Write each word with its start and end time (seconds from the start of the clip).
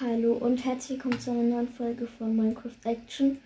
Hallo 0.00 0.32
und 0.32 0.64
herzlich 0.64 0.96
willkommen 0.96 1.20
zu 1.20 1.30
einer 1.30 1.42
neuen 1.42 1.68
Folge 1.68 2.06
von 2.06 2.34
Minecraft 2.34 2.70
Action. 2.84 3.38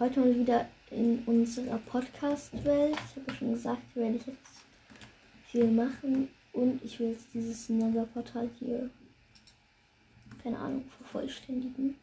Heute 0.00 0.18
mal 0.18 0.34
wieder 0.34 0.68
in 0.90 1.22
unserer 1.26 1.78
Podcast-Welt. 1.78 2.96
Ich 2.96 3.22
habe 3.22 3.38
schon 3.38 3.52
gesagt, 3.52 3.82
hier 3.94 4.02
werde 4.02 4.16
ich 4.16 4.26
jetzt 4.26 4.38
viel 5.46 5.70
machen 5.70 6.28
und 6.54 6.82
ich 6.82 6.98
will 6.98 7.10
jetzt 7.10 7.26
dieses 7.32 7.68
Nether-Portal 7.68 8.50
hier, 8.58 8.90
keine 10.42 10.58
Ahnung, 10.58 10.84
vervollständigen. 10.98 11.94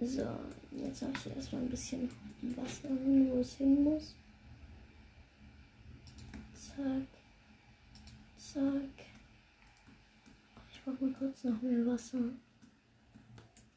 So, 0.00 0.26
jetzt 0.72 1.02
habe 1.02 1.12
ich 1.14 1.36
erstmal 1.36 1.62
ein 1.62 1.70
bisschen 1.70 2.10
Wasser 2.56 2.88
hin, 2.88 3.30
wo 3.30 3.38
es 3.38 3.54
hin 3.54 3.84
muss. 3.84 4.12
Zack, 6.52 7.06
zack. 8.36 9.13
Ich 10.84 10.90
brauche 10.92 11.04
mal 11.06 11.14
kurz 11.14 11.44
noch 11.44 11.62
mehr 11.62 11.86
Wasser. 11.86 12.18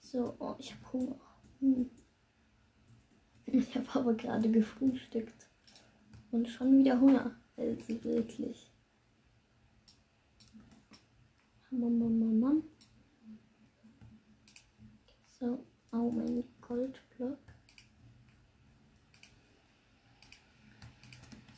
So, 0.02 0.36
oh, 0.40 0.56
ich 0.60 0.74
habe 0.74 0.92
Hunger. 0.92 1.20
Hm. 1.62 1.90
Ich 3.46 3.76
habe 3.78 3.88
aber 3.94 4.14
gerade 4.14 4.52
gefrühstückt. 4.52 5.48
Und 6.32 6.50
schon 6.50 6.78
wieder 6.78 7.00
Hunger. 7.00 7.34
Also 7.56 8.04
wirklich. 8.04 8.70
Mam, 11.72 12.64
So, 15.40 15.64
oh 15.94 16.12
mein 16.12 16.44
Goldblock. 16.60 17.40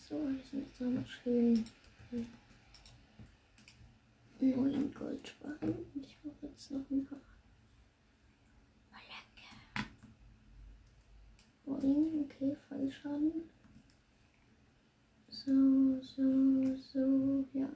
So, 0.07 0.29
ich 0.29 0.45
sind 0.51 0.67
jetzt 0.67 0.79
nochmal 0.79 1.05
schön 1.07 1.65
neun. 4.41 4.93
Und 5.61 6.05
ich 6.05 6.19
brauche 6.21 6.45
jetzt 6.47 6.71
noch 6.71 6.89
ein 6.89 7.05
paar. 7.05 7.19
Boing, 11.65 12.25
okay, 12.25 12.55
Fallschaden. 12.67 13.49
So, 15.29 16.01
so, 16.01 16.75
so, 16.77 17.47
ja. 17.53 17.69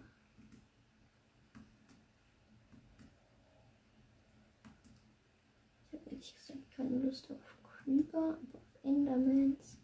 Ich 5.86 5.94
habe 5.94 6.10
ehrlich 6.10 6.36
gesagt 6.36 6.72
keine 6.72 6.98
Lust 7.00 7.30
auf 7.32 7.58
Creeper, 7.64 8.38
aber 8.42 8.58
auf 8.58 8.84
Endermans 8.84 9.78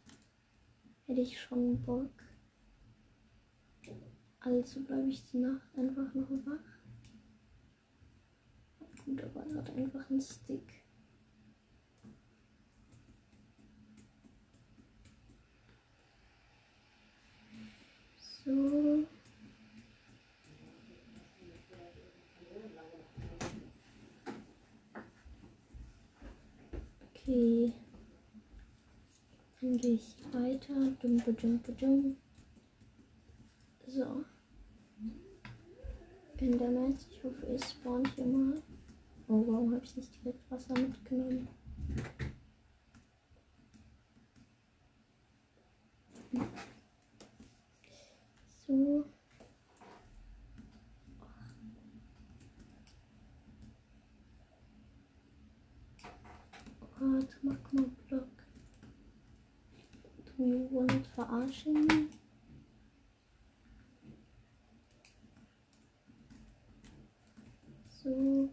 hätte 1.05 1.21
ich 1.21 1.39
schon 1.39 1.81
Bock. 1.83 2.28
Also 4.50 4.80
bleibe 4.80 5.09
ich 5.09 5.23
die 5.25 5.38
Nacht 5.38 5.78
einfach 5.78 6.11
noch 6.16 6.28
wach. 6.47 6.58
Gut, 9.05 9.23
aber 9.23 9.45
er 9.45 9.58
hat 9.58 9.69
einfach 9.75 10.09
einen 10.09 10.22
Stick. 10.22 10.83
So. 18.17 19.05
Okay. 27.14 27.72
Dann 29.61 29.77
gehe 29.77 29.94
ich 29.94 30.16
weiter. 30.33 30.73
Dumpe, 31.00 31.33
dumpe, 31.33 31.72
dumpe. 31.73 32.16
So. 33.86 34.25
Endermans, 36.41 37.05
ich 37.11 37.23
hoffe, 37.23 37.45
es 37.47 37.71
spawnt 37.71 38.07
hier 38.15 38.25
mal. 38.25 38.61
Oh, 39.27 39.43
warum 39.47 39.73
habe 39.75 39.83
ich 39.83 39.95
nicht 39.97 40.23
direkt 40.23 40.49
Wasser 40.49 40.73
mitgenommen? 40.73 41.47
So. 48.65 49.05
Warte, 56.99 57.37
mach 57.41 57.73
mal 57.73 57.85
Block. 58.08 58.27
Du 60.37 60.71
wollen 60.71 61.03
verarschen? 61.15 62.09
So. 68.02 68.49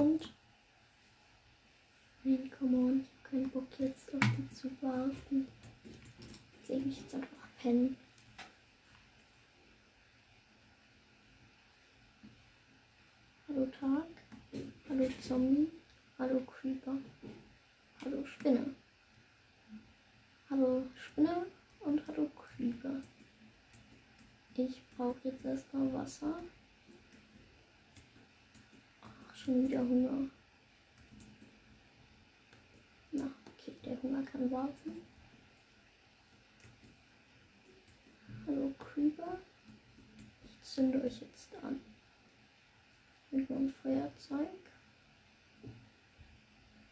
Und 0.00 0.32
nein, 2.24 2.50
come 2.58 2.76
on, 2.78 3.00
ich 3.00 3.06
habe 3.06 3.30
keinen 3.30 3.50
Bock 3.50 3.68
jetzt 3.78 4.14
auf 4.14 4.20
die 4.20 4.54
zu 4.54 4.70
warten. 4.80 5.46
Sehe 6.66 6.78
ich 6.78 7.00
jetzt 7.00 7.14
einfach 7.14 7.48
pennen. 7.60 7.98
Hallo 13.46 13.66
Tag. 13.78 14.06
Hallo 14.88 15.10
Zombie. 15.20 15.68
Hallo 16.18 16.40
Creeper. 16.46 16.96
Hallo 18.02 18.24
Spinne. 18.24 18.74
Hallo 20.48 20.82
Spinne 20.96 21.44
und 21.80 22.00
hallo 22.06 22.30
Creeper. 22.56 23.02
Ich 24.54 24.80
brauche 24.96 25.20
jetzt 25.24 25.44
erstmal 25.44 25.92
Wasser. 25.92 26.42
Ach, 29.02 29.36
schon 29.50 29.68
wieder 29.68 29.80
Hunger. 29.80 30.30
Na, 33.10 33.24
okay, 33.24 33.72
der 33.84 34.00
Hunger 34.00 34.22
kann 34.22 34.48
warten. 34.48 35.02
Hallo 38.46 38.72
Creeper. 38.78 39.38
Ich 40.44 40.62
zünde 40.62 41.02
euch 41.02 41.20
jetzt 41.20 41.52
an 41.64 41.80
mit 43.32 43.50
meinem 43.50 43.74
Feuerzeug. 43.82 44.48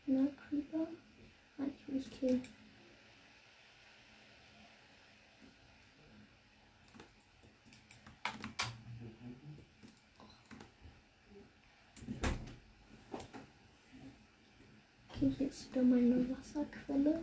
Na, 0.06 0.26
Creeper. 0.48 0.88
Nein, 1.58 1.72
ich 1.78 1.88
will 1.88 1.94
nicht 1.96 2.10
killen. 2.18 2.42
Okay, 15.20 15.34
hier 15.36 15.47
ist 15.58 15.72
wieder 15.72 15.82
meine 15.82 16.28
Wasserquelle. 16.30 17.20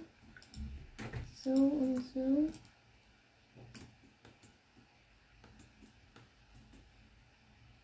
So 1.41 1.51
und 1.51 2.03
so. 2.13 2.49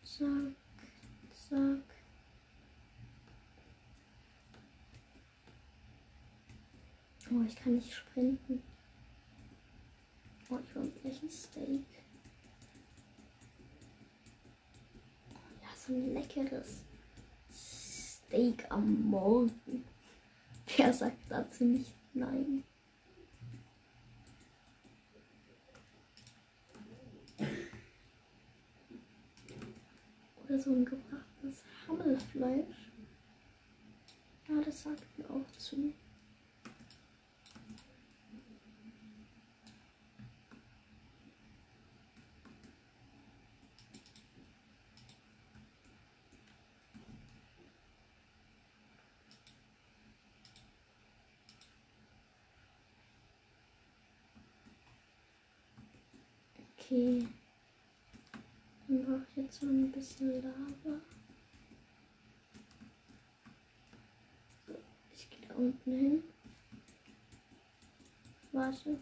Zack. 0.04 0.54
Zack. 1.48 1.84
Oh, 7.30 7.42
ich 7.46 7.56
kann 7.56 7.76
nicht 7.76 7.94
sprinten. 7.94 8.62
Oh, 10.50 10.58
ich 10.62 10.74
will 10.74 10.92
gleich 11.00 11.22
ein 11.22 11.30
Steak. 11.30 11.86
Oh, 15.30 15.62
ja, 15.62 15.68
so 15.74 15.94
ein 15.94 16.12
leckeres 16.12 16.82
Steak 17.50 18.66
am 18.70 19.08
Morgen. 19.08 19.91
Wer 20.76 20.92
sagt 20.92 21.18
dazu 21.28 21.64
nicht 21.64 21.92
nein? 22.14 22.64
Oder 30.44 30.58
so 30.58 30.70
ein 30.70 30.84
gebracht 30.84 31.22
das 31.42 31.62
Hammelfleisch. 31.86 32.92
Ja, 34.48 34.60
das 34.64 34.82
sagt 34.82 35.18
mir 35.18 35.28
auch 35.30 35.50
zu. 35.58 35.92
Okay. 56.92 57.26
Dann 58.86 59.06
brauche 59.06 59.22
ich 59.30 59.36
jetzt 59.36 59.62
noch 59.62 59.70
ein 59.70 59.90
bisschen 59.92 60.42
Lava. 60.42 61.00
So, 64.66 64.74
ich 65.14 65.30
gehe 65.30 65.48
da 65.48 65.54
unten 65.54 65.90
hin. 65.90 66.22
Warte. 68.52 68.98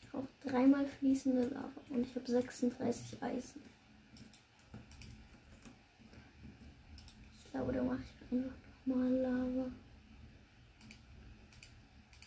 Ich 0.00 0.10
brauche 0.10 0.28
dreimal 0.44 0.86
fließende 0.86 1.48
Lava 1.48 1.72
und 1.88 2.06
ich 2.06 2.14
habe 2.14 2.30
36 2.30 3.20
Eisen. 3.20 3.62
Ich 7.40 7.50
glaube, 7.50 7.72
da 7.72 7.82
mache 7.82 7.98
ich 7.98 8.32
einfach 8.32 8.54
nochmal 8.84 9.10
Lava. 9.10 9.72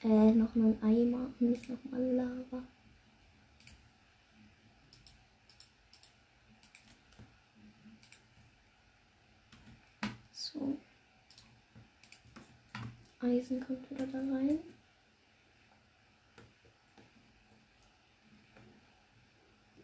Äh, 0.03 0.31
noch 0.33 0.53
einen 0.53 0.83
Eimer, 0.83 1.29
nicht 1.39 1.69
nochmal 1.69 2.03
Lava. 2.03 2.61
So. 10.51 10.77
Eisen 13.21 13.59
kommt 13.59 13.89
wieder 13.91 14.07
da 14.07 14.17
rein. 14.17 14.59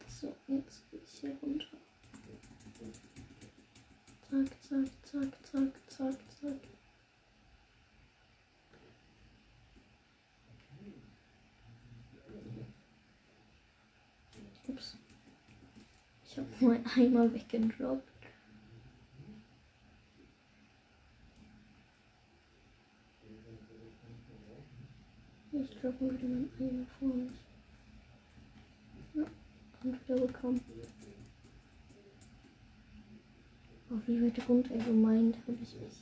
So, 0.08 0.34
jetzt 0.48 0.90
gehe 0.90 1.02
ich 1.04 1.20
hier 1.20 1.38
runter. 1.42 1.78
Zack, 4.30 4.48
zack, 4.62 4.88
zack, 5.04 5.46
zack, 5.52 5.74
zack, 5.90 6.16
zack. 6.42 6.60
Ups. 14.68 14.98
Ich 16.26 16.38
habe 16.38 16.48
nur 16.60 16.80
einmal 16.96 17.34
weggedroppt. 17.34 18.15
Droppe 25.86 26.12
wieder 26.14 26.28
meinen 26.28 26.52
Eimer 26.60 26.86
vor 26.98 27.10
mich. 27.10 27.32
Ja, 29.14 29.24
und 29.84 30.10
wieder 30.10 30.26
bekommen. 30.26 30.60
Auf 33.92 34.08
wie 34.08 34.24
weit 34.24 34.50
runter 34.50 34.78
gemeint 34.78 35.38
habe 35.44 35.58
ich 35.62 35.76
mich. 35.76 35.94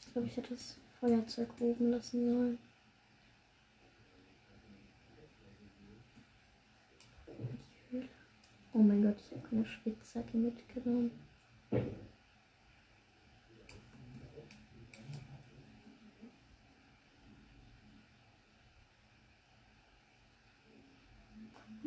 Ich 0.00 0.12
glaube, 0.12 0.28
ich 0.28 0.36
hätte 0.36 0.50
das 0.50 0.78
Feuerzeug 1.00 1.48
oben 1.58 1.90
lassen 1.90 2.24
sollen. 2.24 2.58
Oh 8.74 8.78
mein 8.78 9.02
Gott, 9.02 9.16
ich 9.18 9.36
habe 9.36 9.48
keine 9.48 9.66
Spitzhacke 9.66 10.36
mitgenommen. 10.36 11.10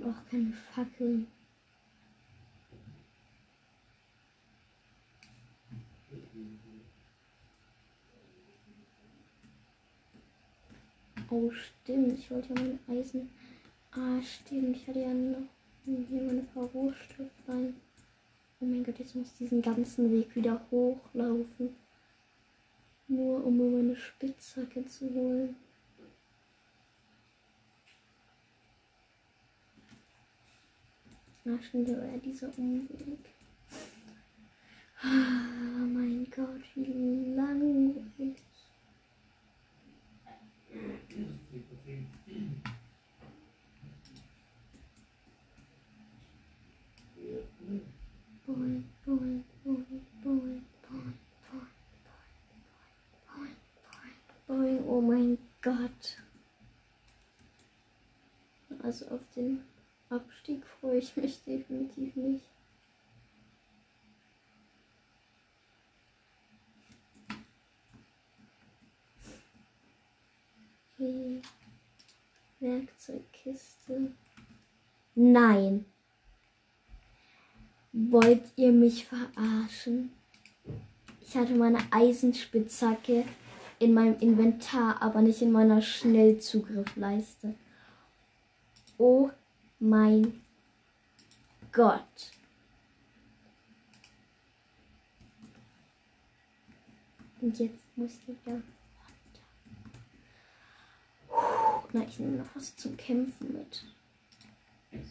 Und 0.05 0.11
auch 0.11 0.29
keine 0.29 0.53
Fackeln. 0.75 1.27
Oh, 11.31 11.49
stimmt. 11.49 12.19
Ich 12.19 12.29
wollte 12.29 12.53
ja 12.53 12.61
mein 12.61 12.79
Eisen. 12.87 13.31
Ah, 13.93 14.21
stimmt. 14.21 14.77
Ich 14.77 14.87
hatte 14.87 14.99
ja 14.99 15.11
noch 15.11 15.47
hier 15.85 16.21
meine 16.21 16.43
paar 16.53 16.65
Rohstofflein. 16.65 17.75
Oh 18.59 18.65
mein 18.65 18.83
Gott, 18.83 18.99
jetzt 18.99 19.15
muss 19.15 19.31
ich 19.31 19.37
diesen 19.39 19.63
ganzen 19.63 20.11
Weg 20.11 20.35
wieder 20.35 20.61
hochlaufen. 20.69 21.75
Nur 23.07 23.43
um 23.43 23.57
mir 23.57 23.77
meine 23.77 23.95
Spitzhacke 23.95 24.85
zu 24.85 25.09
holen. 25.15 25.55
Na, 31.47 31.61
stimmt, 31.61 31.87
da 31.89 31.97
war 31.97 32.17
dieser 32.17 32.49
Umweg. 32.57 33.19
Ah, 34.99 35.85
mein 35.93 36.25
Gott, 36.35 36.63
wie 36.73 37.35
langweilig. 37.35 38.41
Boing, 47.59 47.83
boing, 48.47 48.83
boing, 49.05 49.43
boing, 49.63 50.01
boing, 50.23 50.23
boing, 50.23 50.63
boing, 50.89 51.13
boing, 53.29 54.15
boing. 54.47 54.83
Oh 54.87 55.01
mein 55.01 55.37
Gott. 55.61 56.17
Also 58.81 59.05
auf 59.09 59.21
den 59.35 59.63
Abstieg 60.09 60.63
freue 60.79 60.99
ich 60.99 61.15
mich 61.17 61.43
definitiv 61.43 62.15
nicht. 62.15 62.45
Okay. 70.97 71.41
Werkzeugkiste. 72.59 74.13
Nein. 75.15 75.85
Wollt 77.91 78.43
ihr 78.55 78.71
mich 78.71 79.05
verarschen? 79.05 80.11
Ich 81.21 81.35
hatte 81.35 81.55
meine 81.55 81.79
Eisenspitzhacke 81.91 83.25
in 83.79 83.93
meinem 83.93 84.19
Inventar, 84.19 85.01
aber 85.01 85.21
nicht 85.21 85.41
in 85.41 85.51
meiner 85.51 85.81
Schnellzugriffleiste. 85.81 87.55
Oh 88.97 89.31
mein 89.79 90.41
Gott. 91.71 92.31
Und 97.41 97.59
jetzt 97.59 97.85
muss 97.95 98.11
ich 98.11 98.27
wieder 98.27 98.53
runter. 98.53 98.63
Na, 101.93 102.03
ich 102.03 102.17
nehme 102.19 102.37
noch 102.37 102.55
was 102.55 102.75
zum 102.75 102.97
Kämpfen 102.97 103.53
mit. 103.53 103.85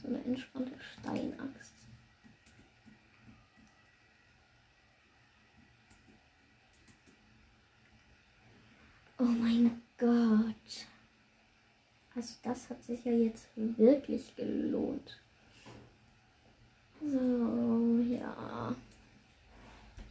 So 0.03 0.09
eine 0.09 0.25
entspannte 0.25 0.73
Steinaxt. 0.81 1.75
Oh 9.19 9.25
mein 9.25 9.83
Gott. 9.97 10.87
Also 12.17 12.35
das 12.43 12.71
hat 12.71 12.83
sich 12.85 13.05
ja 13.05 13.13
jetzt 13.13 13.47
wirklich 13.57 14.37
gelohnt. 14.37 15.21
So, 17.01 17.99
ja. 18.09 18.75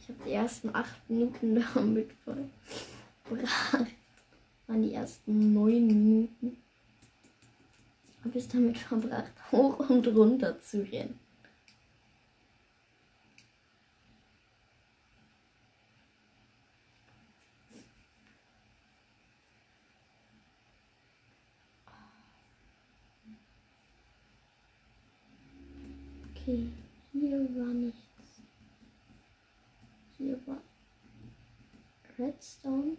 Ich 0.00 0.08
habe 0.08 0.18
die 0.26 0.32
ersten 0.32 0.74
acht 0.74 1.08
Minuten 1.08 1.54
damit 1.74 2.10
verbracht. 2.24 3.90
Waren 4.66 4.82
die 4.82 4.94
ersten 4.94 5.54
neun 5.54 5.86
Minuten. 5.86 6.58
Habe 8.22 8.38
ich 8.38 8.48
damit 8.48 8.78
verbracht, 8.78 9.32
hoch 9.52 9.88
und 9.88 10.06
runter 10.08 10.60
zu 10.60 10.82
rennen. 10.82 11.18
Okay, 26.46 26.68
hier 27.10 27.38
war 27.56 27.72
nichts. 27.72 28.42
Hier 30.18 30.38
war 30.46 30.60
Redstone. 32.18 32.98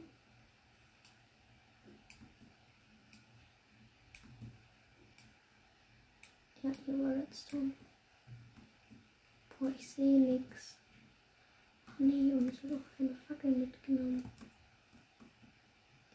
Ja, 6.63 6.71
hier 6.85 6.99
war 7.03 7.11
Redstone. 7.17 7.73
Boah, 9.59 9.69
ich 9.77 9.91
sehe 9.91 10.19
nichts. 10.19 10.77
Nee, 11.99 12.33
und 12.33 12.49
ich 12.51 12.63
habe 12.63 12.77
auch 12.77 12.97
keine 12.97 13.13
Fackel 13.27 13.51
mitgenommen. 13.51 14.25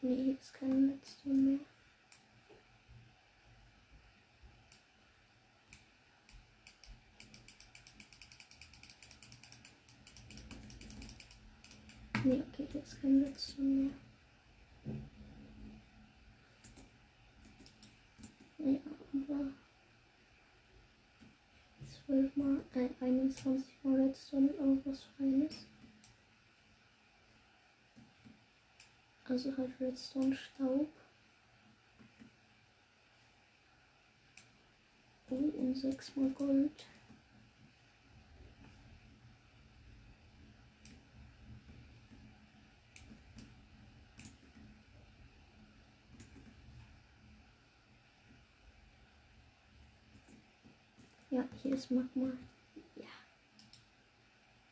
Nee, 0.01 0.15
hier 0.15 0.33
ist 0.33 0.53
kein 0.53 0.89
Redstone 0.89 1.35
mehr. 1.35 1.70
Nee, 12.23 12.43
okay, 12.53 12.67
ist 12.77 13.01
kein 13.01 13.23
Redstone 13.23 13.67
mehr. 13.67 13.91
Ja, 18.59 18.79
aber 19.13 19.51
12 22.05 22.37
mal, 22.37 22.63
äh, 22.75 22.89
21 22.99 23.65
mal 23.81 23.99
Redstone 23.99 24.49
und 24.49 24.83
auch 24.83 24.91
was 24.91 25.03
Feines. 25.17 25.65
Also 29.25 29.57
halt 29.57 29.71
Redstone 29.79 30.35
Staub. 30.35 30.89
Oh, 35.31 35.35
und 35.35 35.75
6 35.75 36.15
mal 36.15 36.29
Gold. 36.31 36.85
Ja, 51.31 51.47
hier 51.63 51.75
ist 51.75 51.89
Magma. 51.89 52.33
Ja. 52.93 53.05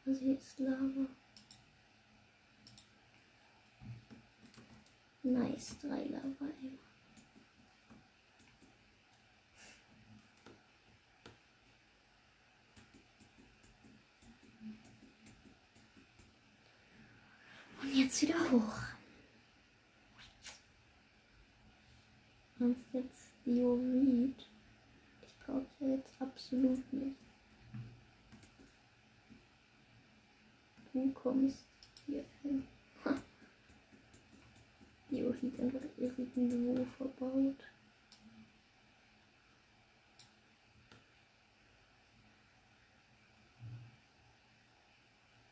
Also 0.06 0.20
hier 0.20 0.38
ist 0.38 0.60
Lava. 0.60 1.08
Nice, 5.24 5.78
drei 5.82 6.04
Lava. 6.04 6.52
Und 17.82 17.96
jetzt 17.96 18.22
wieder 18.22 18.52
hoch. 18.52 18.74
Und 22.60 22.76
jetzt 22.92 23.32
Diorit. 23.46 24.49
Ich 25.58 25.80
brauche 25.80 25.92
jetzt 25.92 26.22
absolut 26.22 26.94
nicht. 26.94 27.16
Du 30.94 31.12
kommst 31.12 31.66
hier 32.06 32.24
hin. 32.44 32.68
Diorit 35.10 35.60
einfach 35.60 35.80
irgendwo 35.98 36.86
verbaut. 36.98 37.56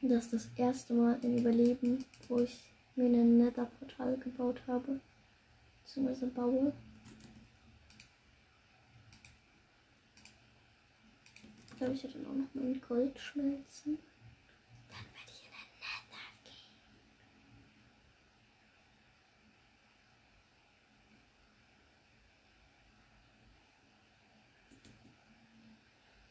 Das 0.02 0.26
ist 0.26 0.34
das 0.34 0.48
erste 0.56 0.94
Mal 0.94 1.18
im 1.22 1.38
Überleben, 1.38 2.06
wo 2.28 2.40
ich 2.40 2.72
mir 2.96 3.06
ein 3.06 3.40
Nether-Portal 3.40 4.18
gebaut 4.18 4.62
habe. 4.68 5.00
Beziehungsweise 5.84 6.28
baue. 6.28 6.72
Ich 11.78 11.80
glaube, 11.80 11.94
ich 11.94 12.04
hätte 12.04 12.18
auch 12.28 12.34
noch 12.34 12.50
mein 12.56 12.82
Gold 12.82 13.20
schmelzen. 13.20 14.00
Dann 14.90 15.06
werde 15.14 15.30
ich 15.32 15.46
in 15.46 15.52
den 15.54 15.78
Nether 15.78 16.34
gehen. 16.44 16.74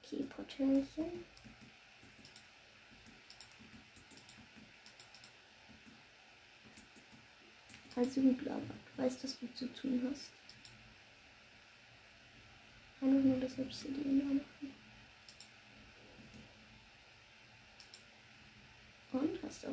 Okay, 0.02 0.24
Portälchen. 0.34 1.24
Also 7.94 8.20
gut, 8.20 8.42
Lava. 8.42 8.60
Du 8.96 9.02
was 9.04 9.20
du 9.20 9.54
zu 9.54 9.72
tun 9.74 10.08
hast. 10.10 10.32
Einfach 13.00 13.22
nur 13.22 13.38
das 13.38 13.56
Obsidian 13.60 14.38
machen. 14.38 14.75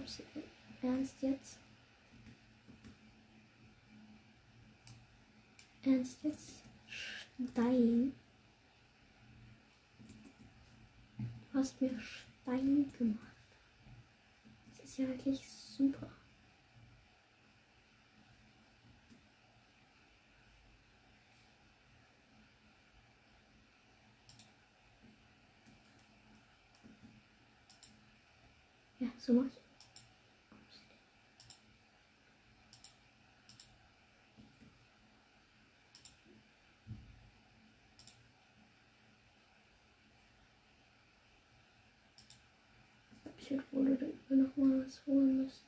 Obsidian? 0.04 0.44
Ernst 0.82 1.16
jetzt? 1.22 1.58
Ernst 5.84 6.18
jetzt? 6.24 6.64
Stein. 7.52 8.14
Du 11.52 11.60
hast 11.60 11.82
mir 11.82 11.98
Stein 12.00 12.92
gemacht. 12.98 13.20
Das 14.76 14.84
ist 14.84 14.98
ja 14.98 15.08
wirklich 15.08 15.42
super. 15.50 16.10
Ja, 29.00 29.08
so 29.18 29.34
mach 29.34 29.46
ich. 29.46 29.63
Ich 43.54 43.60
hätte 43.60 43.72
wohl 43.72 43.88
oder 43.88 44.08
über 44.08 44.36
noch 44.36 44.58
mal 44.58 44.84
was 44.84 45.06
holen 45.06 45.44
müssen. 45.44 45.62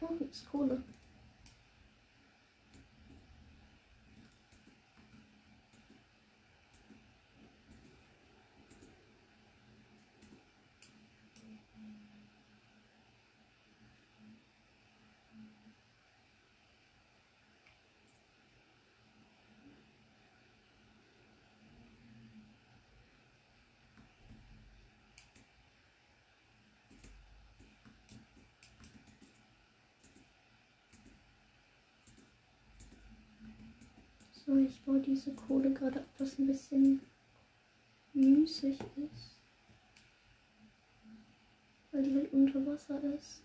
Oh, 0.00 0.08
hier 0.16 0.30
ist 0.30 0.50
Kohle. 0.50 0.82
So, 34.44 34.56
ich 34.56 34.80
baue 34.82 35.00
diese 35.00 35.32
Kohle 35.34 35.72
gerade 35.72 36.00
ab, 36.00 36.06
was 36.18 36.38
ein 36.38 36.46
bisschen 36.46 37.00
müßig 38.12 38.78
ist. 38.80 39.36
Weil 41.92 42.02
die 42.02 42.14
halt 42.14 42.32
unter 42.32 42.66
Wasser 42.66 43.00
ist. 43.14 43.42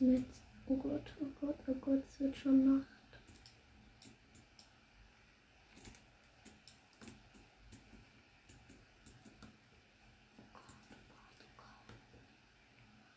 Jetzt. 0.00 0.40
Oh 0.66 0.74
Gott, 0.74 1.12
oh 1.20 1.26
Gott, 1.40 1.54
oh 1.68 1.74
Gott, 1.74 2.02
es 2.08 2.18
wird 2.18 2.36
schon 2.36 2.78
Nacht. 2.78 2.86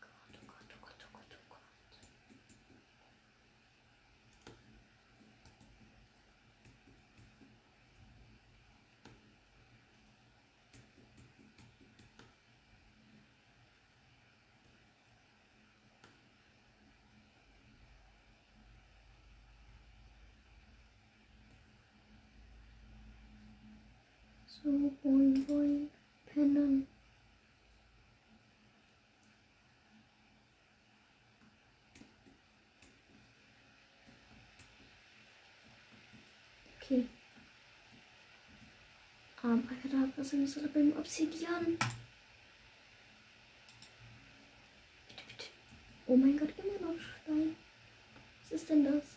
Gott, 0.00 0.30
oh 0.32 0.46
Gott, 0.46 0.70
oh 0.72 0.80
Gott, 0.80 1.02
oh 1.02 1.16
Gott, 1.16 1.32
oh 1.34 1.48
Gott. 1.48 1.60
So, 24.62 24.70
boing, 25.02 25.44
boing, 25.46 25.88
pennen. 26.26 26.86
Okay. 36.80 37.06
Abracadabra, 39.42 40.24
Simsalabim, 40.24 40.92
Obsidian. 40.98 41.76
Bitte, 45.08 45.22
bitte. 45.28 45.46
Oh 46.06 46.16
mein 46.16 46.36
Gott, 46.38 46.50
immer 46.58 46.92
noch 46.92 47.00
Stein. 47.22 47.56
ist 48.50 48.68
denn 48.70 48.84
das? 48.84 49.16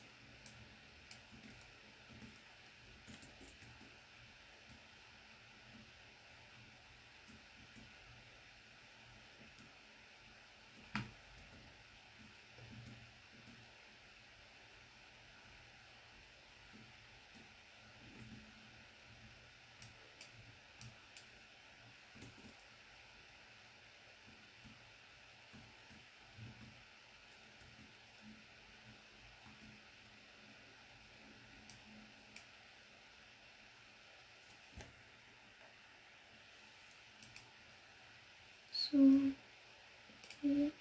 So. 38.91 38.97
Okay. 38.97 40.71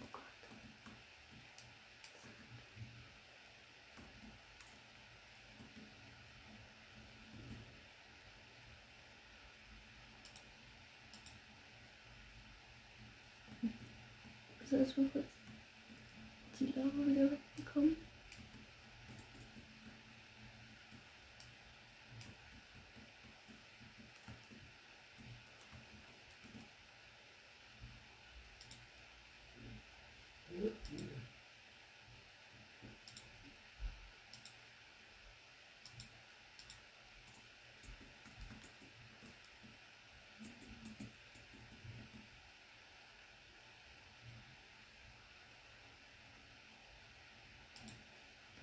Oh 0.00 0.06
Gott. 0.10 0.22
So, 14.68 14.76
erstmal 14.76 15.08
kurz 15.08 15.24
die 16.60 16.66
Lava 16.66 17.06
wieder 17.06 17.30
wegbekommen. 17.30 17.96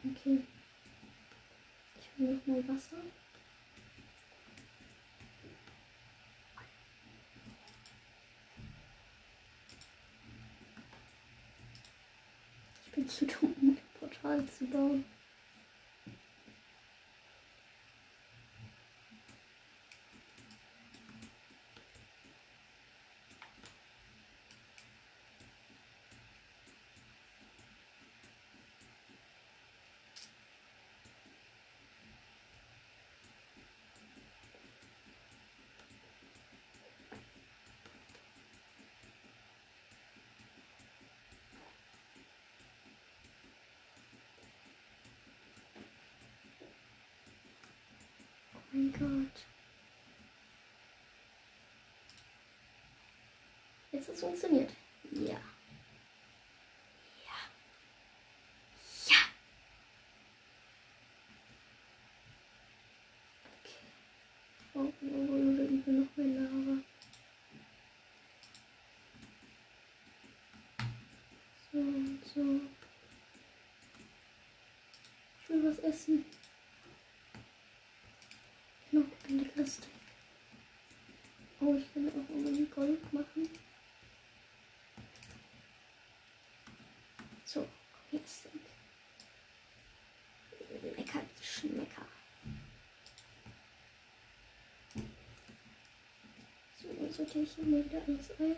Okay. 0.08 0.40
Ich 2.18 2.22
will 2.22 2.36
noch 2.36 2.48
mal 2.48 2.68
Wasser. 2.70 2.96
Ich 12.86 12.92
bin 12.94 13.10
zu 13.10 13.26
dumm, 13.26 13.54
um 13.62 13.70
ein 13.72 13.78
Portal 14.00 14.46
zu 14.48 14.66
bauen. 14.68 15.04
Oh 48.58 48.78
mein 48.78 48.85
Gott. 49.00 49.46
Jetzt 53.92 54.08
hat 54.08 54.16
es 54.16 54.22
funktioniert. 54.22 54.72
Ja. 55.12 55.34
Ja. 57.26 57.40
Ja. 59.08 59.16
Okay. 63.60 63.84
Oh, 64.74 64.94
oh, 65.02 65.32
oder 65.32 65.64
über 65.64 65.92
noch 65.92 66.16
mehr 66.16 66.42
Lava. 66.42 66.82
So 71.72 71.78
und 71.80 72.22
so. 72.34 72.62
Ich 75.42 75.50
will 75.50 75.70
was 75.70 75.80
essen. 75.80 76.26
Noch 78.92 79.04
eine 79.28 79.44
Kiste. 79.44 79.88
Oh, 81.60 81.76
ich 81.76 81.94
kann 81.94 82.08
auch 82.08 82.30
irgendwie 82.30 82.66
Gold 82.68 83.12
machen. 83.12 83.50
So, 87.44 87.68
jetzt. 88.12 88.48
Lecker, 90.96 91.22
Schmecker. 91.42 92.06
Ich 97.18 97.32
hier 97.32 97.64
mal 97.64 97.86
wieder 97.86 98.02
alles 98.06 98.30
ein. 98.40 98.56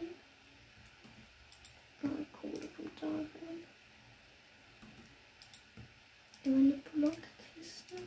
Ah, 2.01 2.07
Kohle 2.41 2.67
kommt 2.75 2.99
da 2.99 3.05
rein. 3.05 3.63
Immer 6.43 6.57
eine 6.57 6.73
Blockkiste. 6.91 7.97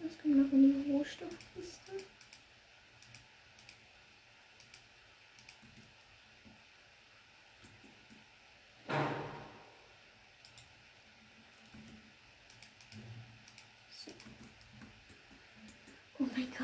Das 0.00 0.18
kommt 0.22 0.36
noch 0.36 0.52
in 0.52 0.84
die 0.84 0.92
Rohstoffkiste. 0.92 1.92
So. 13.90 14.12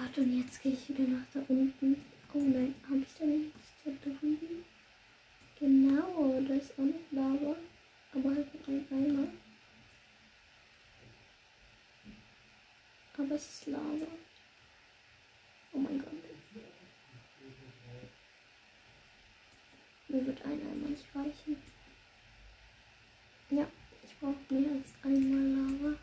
Gott, 0.02 0.18
und 0.18 0.36
jetzt 0.36 0.60
gehe 0.60 0.72
ich 0.72 0.88
wieder 0.88 1.04
nach 1.04 1.24
da 1.32 1.40
unten. 1.46 2.04
Oh 2.34 2.38
nein, 2.38 2.74
habe 2.88 2.98
ich 2.98 3.14
da 3.18 3.24
nichts 3.24 3.60
da 3.84 3.90
drüben? 4.02 4.64
Genau, 5.60 6.42
da 6.48 6.54
ist 6.54 6.72
auch 6.72 6.78
noch 6.78 7.12
Lava. 7.12 7.56
Aber 8.12 8.30
halt 8.30 8.48
ein 8.66 8.86
Eimer. 8.90 9.28
Aber 13.16 13.34
es 13.36 13.48
ist 13.48 13.66
Lava. 13.66 14.06
Oh 15.72 15.78
mein 15.78 15.98
Gott. 16.00 16.12
Mir 20.08 20.26
wird 20.26 20.42
ein 20.44 20.50
Eimer 20.52 20.88
nicht 20.88 21.06
reichen. 21.14 21.56
Ja, 23.50 23.68
ich 24.02 24.18
brauche 24.18 24.52
mehr 24.52 24.72
als 24.72 24.92
einmal 25.04 25.78
Lava. 25.84 25.96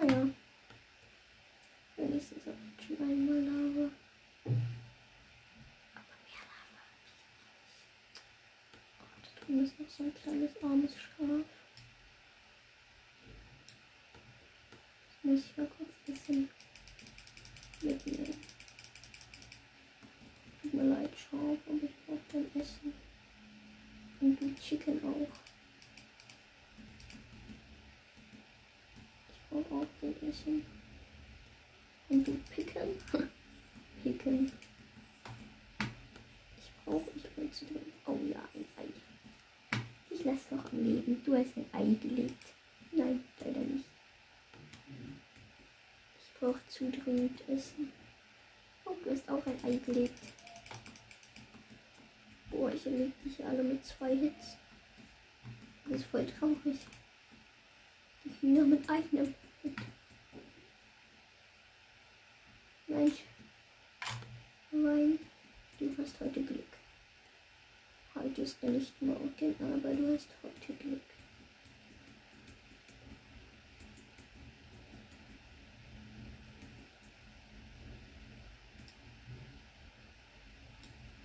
Naja. 0.00 0.28
Wenigstens 1.96 2.46
habe 2.46 2.56
ich 2.78 2.86
schon 2.86 2.98
einmal 3.02 3.40
Lava. 3.42 3.90
Aber 5.94 6.14
mehr 6.22 6.44
Lava. 6.46 6.82
Oh, 9.00 9.06
da 9.34 9.37
drüben 9.48 9.64
ist 9.64 9.80
noch 9.80 9.88
so 9.88 10.02
ein 10.04 10.14
kleines 10.14 10.50
armes 10.62 10.92
Schaf. 10.94 11.46
Das 15.08 15.24
muss 15.24 15.40
ich 15.40 15.56
mal 15.56 15.66
kurz 15.66 15.88
ein 15.88 16.14
bisschen 16.14 16.50
mitnehmen. 17.80 18.34
Tut 20.62 20.74
mir 20.74 20.84
leid, 20.84 21.10
Schaf, 21.16 21.58
aber 21.66 21.82
ich 21.82 22.06
brauche 22.06 22.20
dein 22.32 22.60
Essen. 22.60 22.92
Und 24.20 24.40
du 24.40 24.54
Chicken 24.56 25.00
auch. 25.04 25.28
Ich 29.32 29.40
brauche 29.48 29.74
auch 29.74 29.86
dein 30.00 30.28
Essen. 30.28 30.66
Und 32.08 32.26
du 32.26 32.32
picken. 32.50 32.88
picken. 34.02 34.52
Ich 36.58 36.84
brauche, 36.84 37.10
ich 37.16 37.36
will 37.36 37.50
zu 37.50 37.64
drin. 37.66 37.92
Oh 38.06 38.18
ja, 38.26 38.40
ein 38.54 38.64
Ei. 38.76 38.88
lässt 40.28 40.52
noch 40.52 40.72
am 41.38 41.44
Leben. 41.44 41.44
Du 41.44 41.44
hast 41.44 41.56
ein 41.56 41.66
Ei 41.72 42.08
gelegt. 42.08 42.44
Nein, 42.92 43.24
leider 43.40 43.60
nicht. 43.60 43.84
Ich 46.18 46.40
brauche 46.40 46.60
zu 46.68 46.90
dringend 46.90 47.48
Essen. 47.48 47.92
Oh, 48.84 48.94
du 49.04 49.10
hast 49.10 49.28
auch 49.28 49.44
ein 49.46 49.64
Ei 49.64 49.76
gelegt. 49.84 50.18
Boah, 52.50 52.72
ich 52.72 52.86
erlege 52.86 53.12
dich 53.24 53.44
alle 53.44 53.62
mit 53.62 53.84
zwei 53.84 54.16
Hits. 54.16 54.56
Das 55.84 56.00
ist 56.00 56.06
voll 56.06 56.26
traurig. 56.26 56.78
Die 58.24 58.40
Hühner 58.40 58.64
mit 58.64 58.88
einem 58.88 59.34
Hit. 59.62 59.76
Nein. 62.86 63.12
Nein. 64.70 65.18
Du 65.78 65.94
hast 65.98 66.20
heute 66.20 66.42
Glück. 66.42 66.64
Heute 68.14 68.42
ist 68.42 68.58
er 68.62 68.70
nicht 68.70 69.00
morgen, 69.00 69.54
aber 69.60 69.94
du 69.94 70.14
hast 70.14 70.28
heute 70.42 70.72
Glück. 70.72 71.00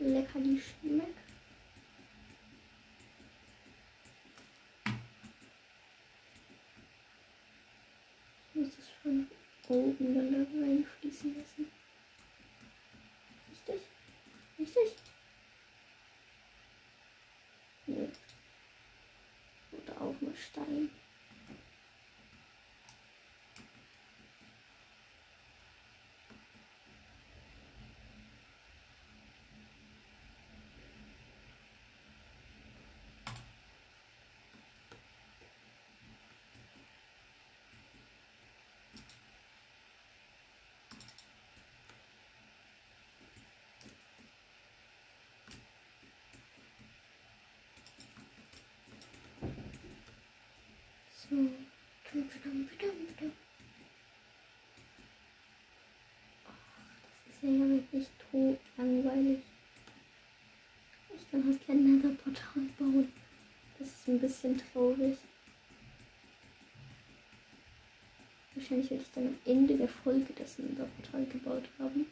Lecker 0.04 0.39
die 0.39 0.60
schmeckt. 0.60 1.20
Ich 8.50 8.56
muss 8.56 8.76
das 8.76 8.89
von 9.02 9.28
oben 9.70 10.16
dann 10.16 10.32
da 10.32 10.66
reinfließen 10.66 11.36
lassen. 11.38 11.72
Richtig? 13.50 13.82
Richtig? 14.60 14.96
Nee. 17.88 18.10
Oder 19.72 20.02
auch 20.02 20.22
mal 20.22 20.36
Stein. 20.36 20.89
Das 51.34 52.24
ist 57.36 57.43
ja 57.43 57.50
wirklich 57.50 58.08
tot 58.32 58.60
langweilig. 58.78 59.39
Ich 61.15 61.32
kann 61.32 61.46
halt 61.46 61.65
kein 61.65 61.84
Nether-Portal 61.84 62.63
bauen. 62.78 63.12
Das 63.80 63.88
ist 63.88 64.08
ein 64.08 64.19
bisschen 64.19 64.62
traurig. 64.72 65.17
Wahrscheinlich 68.56 68.91
werde 68.91 69.04
ich 69.04 69.12
dann 69.13 69.28
am 69.28 69.38
Ende 69.46 69.78
der 69.78 69.89
Folge 69.89 70.34
das 70.36 70.60
Nether-Portal 70.60 71.26
gebaut 71.26 71.67
haben. 71.80 72.06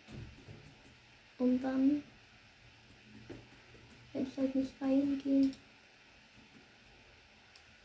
Und 1.37 1.61
dann 1.61 2.03
werde 4.13 4.27
ich 4.27 4.37
halt 4.37 4.55
nicht 4.55 4.73
reingehen. 4.81 5.55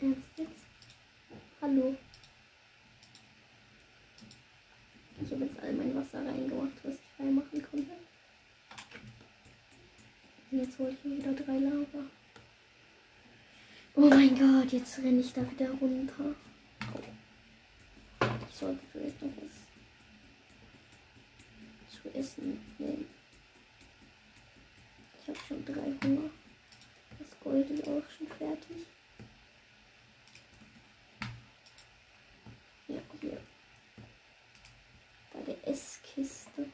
Ernst 0.00 0.28
jetzt? 0.36 0.66
Hallo. 1.62 1.96
Ich 5.22 5.32
habe 5.32 5.46
jetzt 5.46 5.58
all 5.60 5.72
mein 5.72 5.94
Wasser 5.96 6.18
reingemacht, 6.18 6.72
was 6.82 6.94
ich 6.94 7.00
reinmachen 7.18 7.62
konnte. 7.62 7.92
Und 10.50 10.58
jetzt 10.58 10.78
hole 10.78 10.90
ich 10.90 11.04
mir 11.04 11.16
wieder 11.16 11.32
drei 11.32 11.58
Lava. 11.58 12.04
Oh 13.98 14.10
mein 14.10 14.38
Gott, 14.38 14.70
jetzt 14.72 14.98
renne 14.98 15.20
ich 15.20 15.32
da 15.32 15.40
wieder 15.50 15.70
runter. 15.70 16.34
Ich 18.46 18.54
sollte 18.54 18.84
vielleicht 18.92 19.22
noch 19.22 19.32
was 19.38 19.56
zu 22.02 22.14
essen 22.14 22.60
nehmen. 22.76 23.06
Ich 25.18 25.28
habe 25.28 25.38
schon 25.48 25.64
drei 25.64 25.94
Hunger. 26.04 26.28
Das 27.18 27.40
Gold 27.40 27.70
ist 27.70 27.88
auch 27.88 28.02
schon 28.18 28.28
fertig. 28.36 28.86
Ja, 32.88 33.00
hier. 33.22 33.40
Bei 35.32 35.40
der 35.40 35.68
Esskiste. 35.68 36.68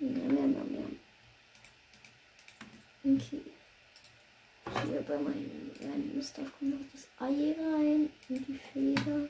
Miam, 0.00 0.34
miam, 0.34 0.52
miam, 0.52 0.72
miam. 0.72 0.98
Okay. 3.04 3.53
Hier 4.86 5.00
bei 5.00 5.16
meinem 5.16 5.70
Random 5.80 6.22
Stuff 6.22 6.52
kommt 6.58 6.80
noch 6.80 6.86
das 6.92 7.08
Ei 7.18 7.54
rein 7.58 8.10
und 8.28 8.48
die 8.48 8.58
Feder. 8.72 9.28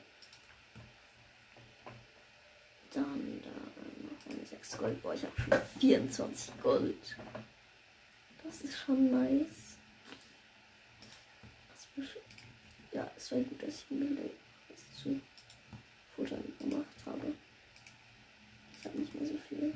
Dann 2.93 3.41
da 3.43 3.51
noch 3.51 4.27
meine 4.27 4.47
6 4.47 4.79
Gold. 4.79 5.03
Boah, 5.03 5.15
ich 5.15 5.23
habe 5.23 5.41
schon 5.41 5.81
24 5.81 6.61
Gold. 6.61 7.17
Das 8.43 8.63
ist 8.63 8.77
schon 8.77 9.11
nice. 9.11 9.77
Das 11.69 12.09
ja, 12.93 13.11
es 13.17 13.33
war 13.33 13.39
gut, 13.41 13.63
dass 13.63 13.85
ich 13.85 13.91
mir 13.91 14.31
was 14.69 15.03
zu 15.03 15.21
futtern 16.17 16.53
gemacht 16.59 16.97
habe. 17.07 17.33
Ich 18.79 18.87
habe 18.87 18.99
nicht 18.99 19.15
mehr 19.15 19.29
so 19.29 19.39
viel. 19.49 19.73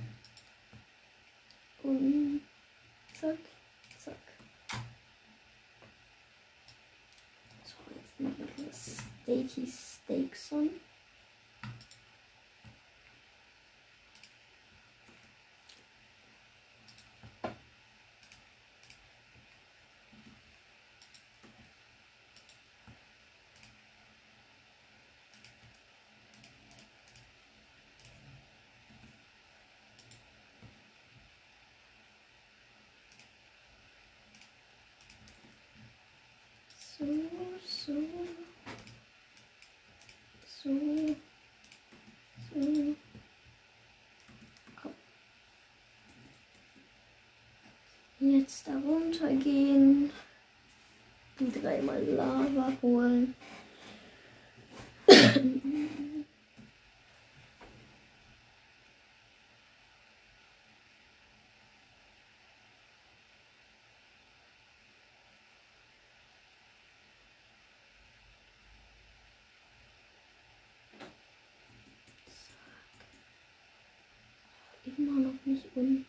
Und 1.82 2.42
zack. 3.20 3.38
Steaky 8.20 9.68
Steaks 9.68 10.52
on. 10.52 10.70
Jetzt 48.30 48.68
da 48.68 48.72
runtergehen. 48.72 50.10
Die 51.40 51.50
dreimal 51.50 52.04
Lava 52.04 52.72
holen. 52.82 53.34
Immer 74.84 75.20
noch 75.20 75.46
nicht 75.46 75.64
unten. 75.74 76.07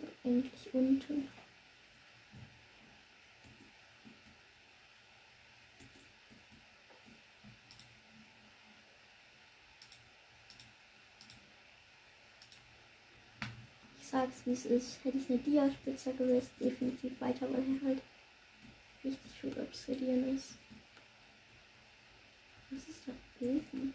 So, 0.00 0.06
endlich 0.24 0.74
unten. 0.74 1.28
Ich 14.00 14.06
sag's 14.06 14.46
wie 14.46 14.52
es 14.52 14.64
ist. 14.64 15.04
Hätte 15.04 15.18
ich 15.18 15.28
eine 15.28 15.38
Dia-Spitze 15.38 16.14
gewesen, 16.14 16.50
definitiv 16.58 17.20
weiter, 17.20 17.46
weil 17.52 17.62
er 17.62 17.86
halt 17.86 18.02
richtig 19.04 19.32
viel 19.40 19.52
Obsidian 19.60 20.34
ist. 20.34 20.58
Was 22.70 22.88
ist 22.88 23.06
da 23.06 23.12
oben? 23.40 23.94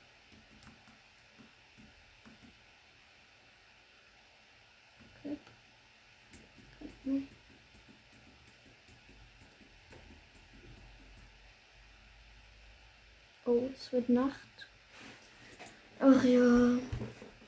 Oh, 13.45 13.69
es 13.71 13.91
wird 13.93 14.09
Nacht. 14.09 14.39
Ach 15.99 16.23
ja, 16.23 16.79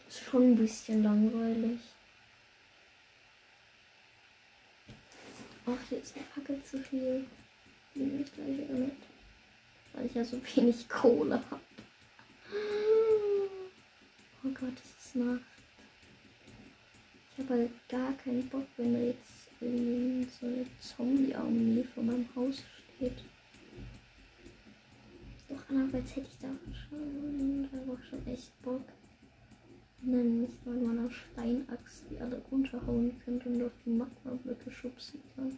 ist 0.07 0.23
schon 0.29 0.51
ein 0.51 0.55
bisschen 0.55 1.01
langweilig. 1.01 1.79
Ach, 5.65 5.89
hier 5.89 5.97
ist 5.99 6.15
eine 6.15 6.25
Fackel 6.25 6.63
zu 6.63 6.77
viel. 6.83 7.25
Nehme 7.95 8.21
ich 8.21 8.31
gleich 8.31 8.59
wieder 8.59 8.73
mit. 8.75 8.95
Weil 9.93 10.05
ich 10.05 10.13
ja 10.13 10.23
so 10.23 10.39
wenig 10.55 10.87
Kohle 10.87 11.43
habe. 11.49 11.61
Oh 14.43 14.49
Gott, 14.49 14.73
es 14.83 15.05
ist 15.07 15.15
Nacht. 15.15 15.41
Ich 17.31 17.43
habe 17.43 17.55
halt 17.55 17.89
gar 17.89 18.13
keinen 18.13 18.47
Bock, 18.49 18.67
wenn 18.77 18.93
wir 18.93 19.07
jetzt 19.07 19.36
irgendwie 19.59 20.27
so 20.39 20.45
eine 20.45 20.65
Zombie-Armee 20.79 21.83
vor 21.93 22.03
meinem 22.03 22.27
Haus 22.35 22.63
steht. 22.95 23.23
Doch 25.49 25.63
andererseits 25.69 26.15
hätte 26.15 26.27
ich 26.29 26.37
da 26.39 26.49
schon, 26.73 27.69
da 27.71 27.91
auch 27.91 28.03
schon 28.09 28.27
echt 28.27 28.61
Bock. 28.61 28.83
Und 30.03 30.11
dann 30.11 30.41
nicht 30.41 30.65
mal 30.65 30.75
meiner 30.75 31.09
Steinaxt 31.09 32.03
die 32.09 32.19
alle 32.19 32.41
runterhauen 32.51 33.19
könnte 33.23 33.49
und 33.49 33.63
auf 33.63 33.71
die 33.85 33.89
Magma-Blöcke 33.91 34.71
schubsen 34.71 35.21
kann. 35.35 35.57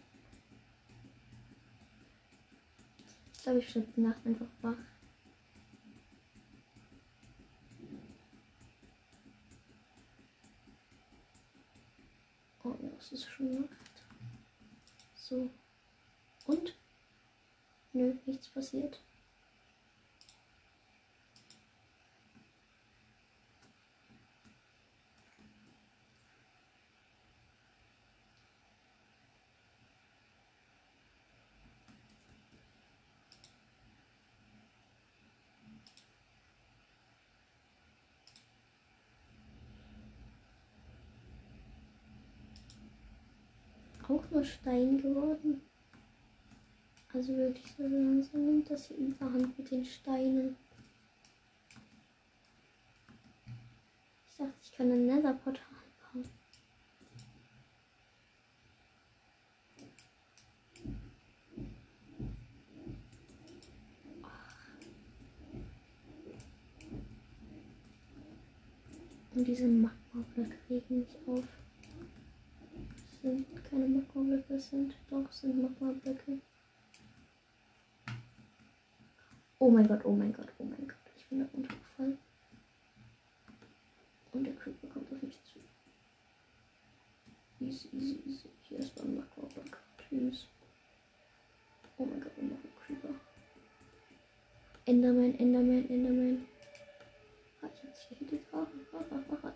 Ich 3.34 3.42
glaube, 3.42 3.58
ich 3.58 3.74
werde 3.74 3.88
die 3.96 4.00
Nacht 4.00 4.26
einfach 4.26 4.46
wach. 4.62 4.76
Oh 12.62 12.76
ja, 12.82 12.90
es 12.98 13.12
ist 13.12 13.28
schon 13.30 13.54
Nacht. 13.54 13.89
So. 15.30 15.48
Und? 16.46 16.74
Nö, 17.92 18.14
nichts 18.26 18.48
passiert. 18.48 19.00
auch 44.10 44.29
nur 44.40 44.46
Stein 44.46 45.02
geworden. 45.02 45.60
Also 47.12 47.36
wirklich 47.36 47.74
so 47.76 47.82
langsam 47.82 48.46
nimmt 48.46 48.70
das 48.70 48.86
hier 48.86 48.96
Überhand 48.96 49.58
mit 49.58 49.70
den 49.70 49.84
Steinen. 49.84 50.56
Ich 54.30 54.36
dachte, 54.38 54.54
ich 54.62 54.72
kann 54.72 54.90
ein 54.90 55.06
Nether-Portal 55.06 55.64
bauen. 56.14 56.24
Und 69.34 69.46
diese 69.46 69.66
Magma-Blöcke 69.66 70.56
regen 70.70 71.00
mich 71.00 71.08
auf 71.26 71.59
sind 73.22 73.64
keine 73.64 73.86
Magma-Blöcke, 73.86 74.58
sind 74.58 74.94
doch 75.10 75.30
sind 75.30 75.62
Magma-Blöcke. 75.62 76.40
Oh 79.58 79.70
mein 79.70 79.86
Gott, 79.86 80.04
oh 80.04 80.12
mein 80.12 80.32
Gott, 80.32 80.48
oh 80.58 80.64
mein 80.64 80.88
Gott. 80.88 80.96
Ich 81.16 81.26
bin 81.26 81.40
da 81.40 81.46
runtergefallen. 81.52 82.18
Und 84.32 84.44
der 84.44 84.54
Creeper 84.54 84.86
kommt 84.88 85.12
auf 85.12 85.22
mich 85.22 85.38
zu. 85.44 85.58
Easy, 87.62 87.88
easy, 87.92 88.20
easy. 88.26 88.48
Hier 88.62 88.78
ist 88.78 88.98
ein 89.00 89.16
Magma-Block. 89.16 89.78
Please. 89.98 90.44
Oh 91.98 92.06
mein 92.06 92.20
Gott, 92.20 92.32
oh 92.38 92.42
mein 92.42 92.58
Gott, 92.62 92.86
Creeper. 92.86 93.14
Enderman, 94.86 95.34
Enderman, 95.38 95.88
Enderman. 95.90 96.46
Ah, 97.60 97.68
ich 97.74 97.80
sich 97.98 98.18
hier 98.18 98.28
gegraben. 98.28 98.80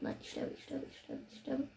Nein, 0.02 0.16
ich 0.20 0.30
sterbe, 0.30 0.52
ich 0.54 0.64
sterbe, 0.64 0.84
ich 0.84 0.98
sterbe, 0.98 1.22
ich 1.30 1.38
sterbe. 1.38 1.68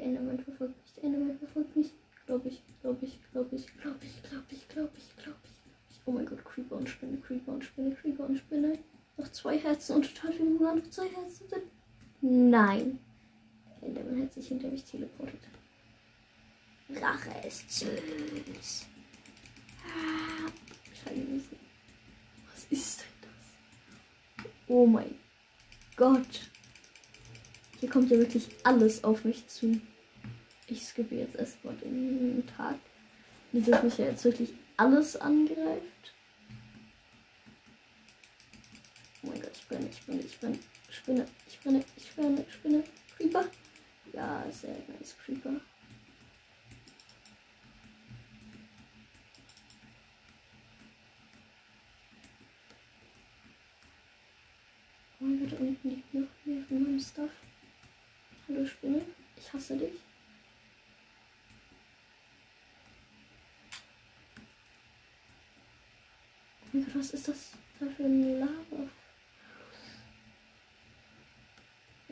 Der 0.00 0.06
Enderman 0.08 0.38
verfolgt 0.38 0.80
mich. 0.80 0.94
Der 0.94 1.04
Enderman 1.04 1.38
verfolgt 1.38 1.76
mich. 1.76 1.92
Glaube 2.24 2.48
ich, 2.48 2.62
glaube 2.80 3.04
ich, 3.04 3.20
glaube 3.32 3.54
ich, 3.54 3.66
glaube 3.76 3.98
ich, 4.02 4.22
glaube 4.22 4.46
ich, 4.50 4.68
glaube 4.68 4.90
ich, 4.96 5.16
glaube 5.22 5.38
ich. 5.44 6.00
Oh 6.06 6.12
mein 6.12 6.24
Gott, 6.24 6.42
Creeper 6.42 6.76
und 6.76 6.88
Spinne, 6.88 7.18
Creeper 7.18 7.52
und 7.52 7.62
Spinne, 7.62 7.94
Creeper 7.94 8.24
und 8.24 8.38
Spinne. 8.38 8.78
Noch 9.18 9.30
zwei 9.30 9.58
Herzen 9.58 9.96
und 9.96 10.14
total 10.14 10.32
viel 10.32 10.46
Hunger. 10.46 10.76
Noch 10.76 10.88
zwei 10.88 11.06
Herzen 11.08 11.48
sind. 11.50 11.64
Nein. 12.22 12.98
Der 13.82 13.88
Enderman 13.88 14.22
hat 14.22 14.32
sich 14.32 14.48
hinter 14.48 14.68
mich 14.68 14.84
teleportet. 14.84 15.40
Rache 16.96 17.46
ist 17.46 17.70
süß. 17.70 18.86
Scheiße. 21.04 21.56
Was 22.50 22.64
ist 22.70 23.00
denn 23.00 23.28
das? 23.28 24.46
Oh 24.66 24.86
mein 24.86 25.14
Gott. 25.94 26.50
Hier 27.80 27.90
kommt 27.90 28.10
ja 28.10 28.16
wirklich 28.16 28.48
alles 28.62 29.04
auf 29.04 29.24
mich 29.24 29.46
zu. 29.46 29.78
Ich 30.70 30.86
skippe 30.86 31.16
jetzt 31.16 31.34
erstmal 31.34 31.74
den 31.76 32.44
Tag. 32.56 32.76
Sich 33.52 33.82
mich 33.82 33.98
ja 33.98 34.06
jetzt 34.06 34.24
wirklich 34.24 34.50
alles 34.76 35.16
angreift. 35.16 36.14
Oh 39.22 39.26
mein 39.26 39.42
Gott, 39.42 39.50
ich 39.52 39.66
brenne, 39.66 39.88
ich 39.90 40.06
brenne, 40.06 40.20
ich 40.20 40.38
brenne, 40.38 40.58
ich 40.88 41.02
brenne, 41.02 41.26
ich 41.96 42.14
brenne, 42.14 42.44
ich 42.48 42.62
brenne. 42.62 42.84
Creeper? 43.16 43.50
Ja, 44.12 44.46
sehr 44.52 44.76
nice, 44.88 45.16
Creeper. 45.24 45.60
Oh 55.20 55.24
mein 55.24 55.40
Gott, 55.40 55.58
unten 55.58 55.90
liegt 55.90 56.14
noch 56.14 56.28
mehr 56.44 56.64
von 56.66 56.82
meinem 56.84 57.00
Stuff. 57.00 57.30
Hallo 58.48 58.64
Spinne, 58.64 59.02
ich 59.36 59.52
hasse 59.52 59.76
dich. 59.76 59.94
Oh 66.59 66.59
mein 66.59 66.59
Gott, 66.59 66.59
was 66.72 67.10
ist 67.10 67.28
das 67.28 67.52
da 67.78 67.86
für 67.86 68.04
ein 68.04 68.38
Lava? 68.38 68.88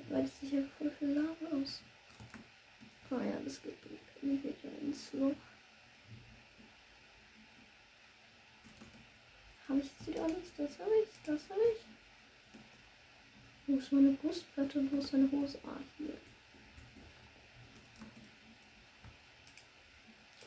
Weitet 0.08 0.34
sich 0.40 0.52
ja 0.52 0.62
voll 0.78 0.90
viel 0.90 1.10
Lava 1.10 1.56
aus. 1.56 1.82
Ah 3.10 3.22
ja, 3.22 3.38
das 3.44 3.62
geht 3.62 3.74
mir 4.22 4.36
geht 4.36 4.56
ja 4.62 4.70
ins 4.80 5.12
Loch. 5.12 5.34
Habe 9.68 9.78
ich 9.80 9.84
jetzt 9.84 10.06
wieder 10.06 10.24
alles? 10.24 10.52
Das 10.56 10.78
habe 10.78 10.90
ich, 11.02 11.08
das 11.24 11.50
habe 11.50 11.60
ich. 11.74 11.84
Wo 13.66 13.76
ist 13.76 13.92
meine 13.92 14.12
Brustplatte 14.12 14.78
und 14.78 14.92
wo 14.92 14.96
ist 14.96 15.12
meine 15.12 15.30
Hose? 15.30 15.58
Ah, 15.66 15.76
hier. 15.98 16.14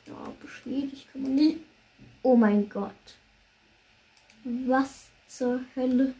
Ja, 0.08 0.34
beschädigt 0.42 1.08
kann 1.12 1.22
man 1.22 1.36
nie. 1.36 1.62
Oh 2.24 2.36
mein 2.36 2.68
Gott. 2.68 3.21
Was 4.44 5.10
zur 5.28 5.62
Hölle? 5.76 6.16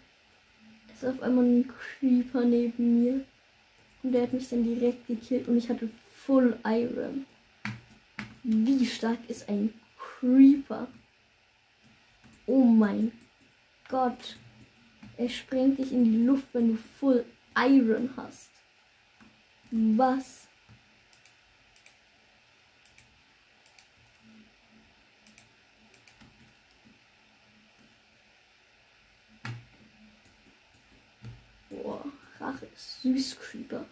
Ist 0.94 1.06
auf 1.06 1.22
einmal 1.22 1.46
ein 1.46 1.68
Creeper 1.68 2.46
neben 2.46 3.02
mir. 3.02 3.26
Und 4.04 4.12
der 4.12 4.24
hat 4.24 4.34
mich 4.34 4.50
dann 4.50 4.64
direkt 4.64 5.08
gekillt 5.08 5.48
und 5.48 5.58
ich 5.58 5.70
hatte 5.70 5.90
Full 6.26 6.58
Iron. 6.66 7.26
Wie 8.44 8.86
stark 8.86 9.20
ist 9.28 9.48
ein 9.50 9.74
Creeper? 9.98 10.88
Oh 12.46 12.64
mein 12.64 13.12
Gott. 13.90 14.38
Er 15.18 15.30
sprengt 15.30 15.80
dich 15.80 15.92
in 15.92 16.04
die 16.04 16.24
Luft, 16.24 16.48
wenn 16.54 16.70
du 16.70 16.78
Full 17.00 17.26
Iron 17.56 18.10
hast. 18.18 18.50
Was? 19.72 20.48
Boah, 32.42 32.48
Rache 32.48 32.66
ist 32.66 33.02
süß, 33.02 33.40
Creeper. 33.40 33.86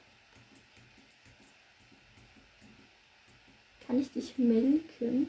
Kann 3.86 4.00
ich 4.00 4.12
dich 4.12 4.38
melken? 4.38 5.28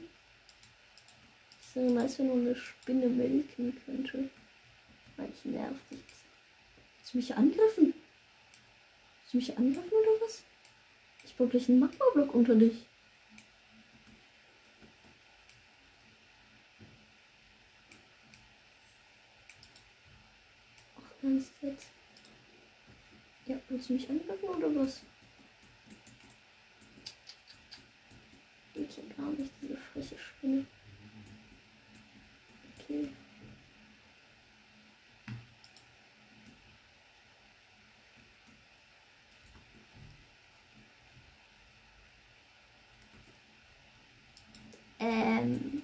Das 1.61 1.77
wäre 1.77 1.93
nice, 1.93 2.19
wenn 2.19 2.29
man 2.29 2.41
eine 2.41 2.57
Spinne 2.57 3.09
melken 3.09 3.79
könnte. 3.85 4.31
Weil 5.17 5.31
ich 5.31 5.45
nerv 5.45 5.77
dich. 5.91 6.01
Willst 6.99 7.15
du 7.15 7.19
mich 7.19 7.35
angreifen? 7.35 7.95
Willst 7.95 9.33
du 9.33 9.37
mich 9.37 9.59
angreifen 9.59 9.93
oder 9.93 10.25
was? 10.25 10.43
Ich 11.25 11.35
baue 11.35 11.49
gleich 11.49 11.69
einen 11.69 11.81
Magma-Block 11.81 12.35
unter 12.35 12.55
dich. 12.55 12.87
Ernst 21.23 21.53
jetzt? 21.61 22.00
Ja, 23.51 23.57
willst 23.69 23.89
du 23.89 23.95
mich 23.95 24.09
angreifen 24.09 24.45
oder 24.45 24.73
was? 24.77 25.03
Geht 28.75 28.93
hier 28.93 29.03
gar 29.17 29.27
nicht, 29.31 29.51
diese 29.61 29.77
freche 29.77 30.17
Spinne. 30.17 30.65
Okay. 32.79 33.09
Ähm. 45.01 45.83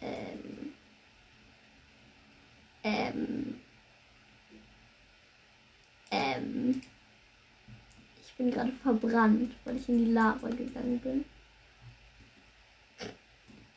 Ähm. 0.00 0.74
Ähm. 2.84 3.60
Ich 8.20 8.35
bin 8.46 8.54
gerade 8.54 8.72
verbrannt, 8.82 9.54
weil 9.64 9.76
ich 9.76 9.88
in 9.88 9.98
die 10.04 10.12
Lava 10.12 10.48
gegangen 10.48 11.00
bin. 11.00 11.24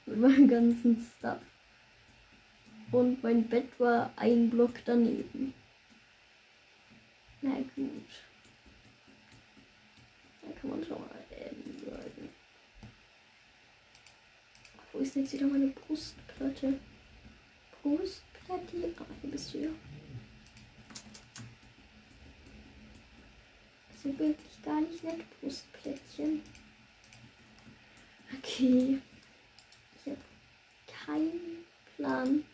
Mit 0.06 0.20
meinem 0.20 0.48
ganzen 0.48 1.08
Stuff. 1.18 1.40
Und 2.92 3.24
mein 3.24 3.48
Bett 3.48 3.80
war 3.80 4.12
ein 4.16 4.50
Block 4.50 4.74
daneben. 4.86 5.54
Na 7.42 7.56
gut. 7.76 8.10
Da 10.42 10.52
kann 10.60 10.70
man 10.70 10.84
schon 10.84 11.00
mal 11.00 11.10
ähm, 11.32 11.80
sagen. 11.86 12.30
Wo 14.92 15.00
ist 15.00 15.16
jetzt 15.16 15.34
wieder 15.34 15.48
meine 15.48 15.68
Brustplatte? 15.68 16.80
Brustplatte? 17.82 18.94
Ah, 19.00 19.06
hier 19.22 19.32
bist 19.32 19.54
du 19.54 19.60
ja. 19.60 19.70
Sind 24.02 24.18
wirklich 24.18 24.62
gar 24.64 24.80
nicht 24.80 25.04
nett, 25.04 25.26
Brustplättchen. 25.42 26.42
Okay. 28.38 29.02
Ich 29.98 30.12
habe 30.12 30.22
keinen 31.06 31.66
Plan, 31.98 32.46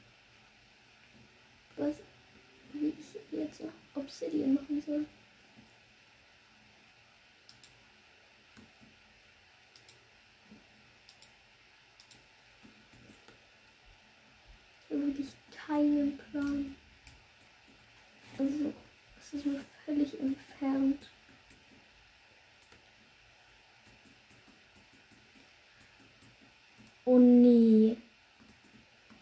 was, 1.77 1.97
wie 2.73 2.88
ich 2.88 3.21
jetzt 3.31 3.62
noch 3.62 3.71
Obsidian 3.93 4.55
machen 4.55 4.81
soll. 4.81 5.05
Ich 14.88 14.95
habe 14.95 15.08
wirklich 15.08 15.27
keinen 15.67 16.17
Plan. 16.17 16.75
Also, 18.39 18.73
es 19.19 19.34
ist 19.34 19.45
mir 19.45 19.63
völlig 19.86 20.19
entfernt. 20.19 21.08
Oh 27.15 27.19
nee. 27.19 27.95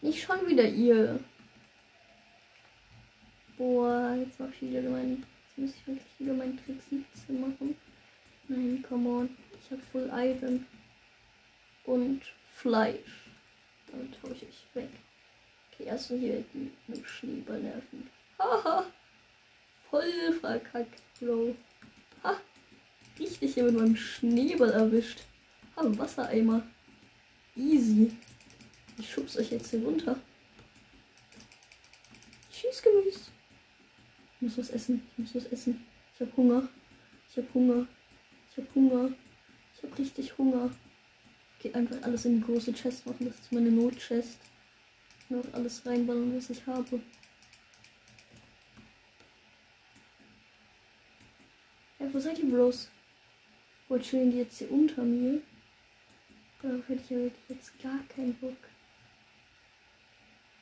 Nicht 0.00 0.20
schon 0.20 0.48
wieder 0.48 0.66
ihr. 0.66 1.20
Boah, 3.56 4.16
jetzt 4.18 4.40
mach 4.40 4.48
ich 4.48 4.62
wieder 4.62 4.82
mein. 4.82 5.24
Jetzt 5.46 5.58
muss 5.58 5.70
ich 5.76 5.86
wirklich 5.86 6.18
wieder 6.18 6.34
meinen 6.34 6.58
Trick 6.64 6.82
17 6.90 7.40
machen. 7.40 7.76
Nein, 8.48 8.84
come 8.88 9.08
on. 9.08 9.36
Ich 9.60 9.70
habe 9.70 9.80
Full 9.92 10.10
Iron. 10.12 10.66
Und 11.84 12.22
Fleisch. 12.56 13.28
Damit 13.92 14.20
tausche 14.20 14.46
ich 14.46 14.66
weg. 14.74 14.90
Okay, 15.70 15.84
erstmal 15.84 16.18
hier 16.18 16.44
die 16.52 16.72
Schneeball 17.04 17.60
nerven. 17.60 18.10
Haha. 18.40 18.86
Voll 19.88 20.32
verkackt, 20.40 21.00
Bro. 21.20 21.54
Ha. 22.24 22.40
Richtig 23.20 23.54
hier 23.54 23.62
mit 23.62 23.76
meinem 23.76 23.96
Schneeball 23.96 24.72
erwischt. 24.72 25.20
Ha, 25.76 25.82
Wassereimer. 25.96 26.64
Easy. 27.94 28.10
Ich 28.98 29.12
schub's 29.12 29.36
euch 29.36 29.52
jetzt 29.52 29.70
hier 29.70 29.82
runter. 29.84 30.18
Schießgemüse. 32.50 33.20
Ich 34.34 34.40
muss 34.40 34.58
was 34.58 34.70
essen. 34.70 35.06
Ich 35.12 35.18
muss 35.18 35.34
was 35.36 35.52
essen. 35.52 35.84
Ich 36.14 36.20
hab 36.20 36.36
Hunger. 36.36 36.68
Ich 37.30 37.36
hab 37.36 37.54
Hunger. 37.54 37.86
Ich 38.50 38.56
hab 38.56 38.74
Hunger. 38.74 39.12
Ich 39.76 39.82
hab 39.82 39.98
richtig 39.98 40.38
Hunger. 40.38 40.70
Geht 41.60 41.74
einfach 41.76 42.02
alles 42.02 42.24
in 42.24 42.36
die 42.36 42.44
große 42.44 42.72
Chest 42.72 43.06
machen. 43.06 43.26
Das 43.26 43.38
ist 43.38 43.52
meine 43.52 43.70
Notchest. 43.70 44.38
Noch 45.28 45.44
alles 45.52 45.86
reinballern, 45.86 46.36
was 46.36 46.50
ich 46.50 46.66
habe. 46.66 47.00
Ja, 52.00 52.12
wo 52.12 52.18
seid 52.18 52.38
ihr 52.40 52.46
bloß? 52.50 52.90
Wo 53.88 53.98
chillen 53.98 54.32
die 54.32 54.38
jetzt 54.38 54.58
hier 54.58 54.70
unter 54.72 55.02
mir? 55.02 55.40
Darauf 56.64 56.88
hätte 56.88 57.02
ich 57.02 57.10
ja 57.10 57.18
jetzt 57.50 57.78
gar 57.82 58.00
keinen 58.08 58.32
Bock. 58.36 58.56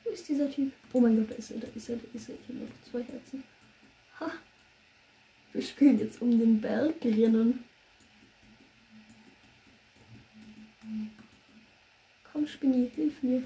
Wo 0.03 0.09
ist 0.09 0.27
dieser 0.27 0.51
Typ? 0.51 0.73
Oh 0.91 0.99
mein 0.99 1.15
Gott, 1.15 1.31
da 1.31 1.35
ist 1.35 1.51
er, 1.51 1.61
da 1.61 1.67
ist 1.73 1.87
er, 1.87 1.95
da 1.95 2.03
ist 2.13 2.27
er. 2.27 2.35
Ich 2.35 2.49
habe 2.49 2.59
noch 2.59 2.91
zwei 2.91 3.03
Herzen. 3.03 3.41
Ha! 4.19 4.31
Wir 5.53 5.61
spielen 5.61 5.99
jetzt 5.99 6.21
um 6.21 6.37
den 6.37 6.59
Berg 6.59 6.95
rennen. 7.05 7.63
Komm, 12.33 12.47
Spinni, 12.47 12.91
hilf 12.93 13.23
mir. 13.23 13.43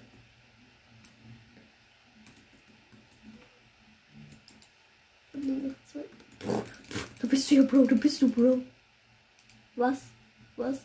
Da 7.19 7.27
bist 7.27 7.51
du 7.51 7.55
ja, 7.55 7.61
Bro, 7.61 7.85
da 7.85 7.95
bist 7.95 8.19
du, 8.19 8.29
Bro. 8.29 8.63
Was? 9.75 10.01
Was? 10.55 10.81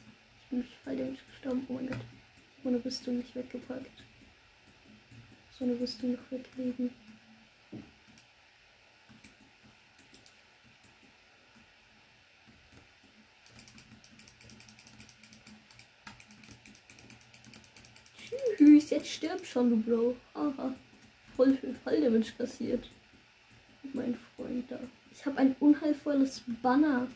Ich 0.52 0.58
bin 0.58 0.66
durch 0.66 0.78
Falldamage 0.84 1.18
gestorben. 1.30 1.66
Oh 1.70 1.94
hab 1.94 2.64
meine 2.64 2.84
Rüstung 2.84 3.16
nicht 3.16 3.34
weggepackt. 3.34 4.02
So 5.58 5.64
eine 5.64 5.80
Rüstung 5.80 6.12
noch 6.12 6.30
weglegen. 6.30 6.90
Tschüss, 18.58 18.90
jetzt 18.90 19.08
stirb 19.08 19.46
schon, 19.46 19.70
du 19.70 19.76
Bro. 19.82 20.16
Aha. 20.34 20.74
Voll 21.34 21.56
viel 21.56 21.74
Falldamage 21.82 22.34
kassiert. 22.36 22.90
Mein 23.94 24.18
Freund 24.36 24.70
da. 24.70 24.78
Ich 25.12 25.24
habe 25.24 25.38
ein 25.38 25.56
unheilvolles 25.60 26.42
Banner. 26.60 27.08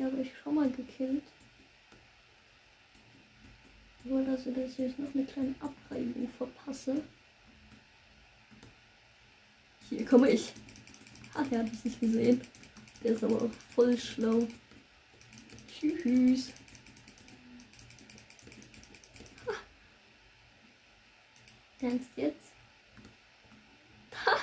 Das 0.00 0.12
wirklich 0.12 0.12
habe 0.12 0.22
ich 0.22 0.42
schon 0.42 0.54
mal 0.54 0.70
gekillt. 0.70 1.22
Nur, 4.04 4.24
dass 4.24 4.46
ich 4.46 4.56
ich 4.56 4.78
jetzt 4.78 4.98
noch 4.98 5.14
eine 5.14 5.24
kleine 5.24 5.54
Abreibung 5.60 6.26
verpasse. 6.38 7.04
Hier 9.90 10.06
komme 10.06 10.30
ich. 10.30 10.54
Ach, 11.34 11.44
er 11.50 11.58
hat 11.58 11.70
mich 11.70 11.84
nicht 11.84 12.00
gesehen. 12.00 12.40
Der 13.04 13.12
ist 13.12 13.24
aber 13.24 13.42
auch 13.42 13.50
voll 13.74 13.98
schlau. 13.98 14.48
Tschüss. 15.68 16.50
Ernst 21.82 22.10
jetzt? 22.16 22.52
Ha! 24.24 24.36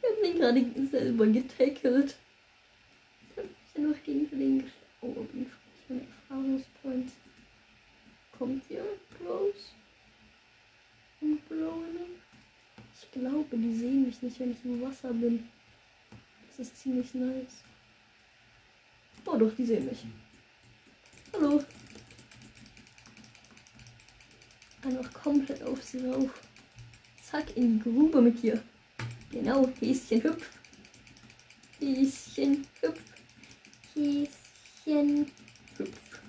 Ich 0.00 0.08
hab 0.10 0.24
ihn 0.24 0.38
gerade 0.38 0.88
selber 0.90 1.26
getackelt. 1.26 2.16
Ich 3.30 3.38
hab 3.38 3.44
mich 3.44 3.88
einfach 3.88 4.02
gegen 4.04 4.30
den 4.30 4.70
Oh, 5.04 5.08
bin 5.08 5.42
ich 5.42 5.86
von 5.86 6.00
Erfahrungspoints. 6.00 7.12
Kommt 8.38 8.70
ihr, 8.70 8.84
Bros? 9.18 9.74
Und 11.20 11.48
Bros? 11.48 11.82
Ich 13.00 13.10
glaube, 13.10 13.56
die 13.56 13.74
sehen 13.74 14.06
mich 14.06 14.22
nicht, 14.22 14.38
wenn 14.38 14.52
ich 14.52 14.64
im 14.64 14.80
Wasser 14.80 15.12
bin. 15.12 15.48
Das 16.48 16.60
ist 16.60 16.76
ziemlich 16.76 17.12
nice. 17.14 17.64
Oh 19.26 19.36
doch, 19.36 19.52
die 19.56 19.66
sehen 19.66 19.86
mich. 19.86 20.04
Hallo. 21.32 21.64
Einfach 24.82 25.12
komplett 25.14 25.64
auf 25.64 25.82
sie 25.82 26.06
rauf. 26.06 26.30
Zack, 27.22 27.56
in 27.56 27.78
die 27.78 27.82
Grube 27.82 28.20
mit 28.20 28.40
dir. 28.40 28.62
Genau, 29.32 29.68
Häschen 29.80 30.22
hüpf. 30.22 30.48
Häschen 31.80 32.66
hüpf. 32.80 33.00
Häschen 33.94 34.41
hüpf. 34.86 36.20